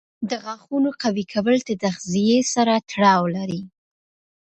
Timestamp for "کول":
1.33-1.55